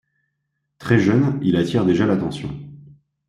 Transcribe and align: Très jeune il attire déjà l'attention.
Très 0.79 0.97
jeune 0.97 1.37
il 1.43 1.55
attire 1.57 1.85
déjà 1.85 2.07
l'attention. 2.07 2.49